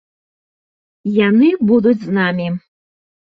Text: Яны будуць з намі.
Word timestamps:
Яны 1.17 1.49
будуць 1.71 2.01
з 2.05 2.09
намі. 2.21 2.47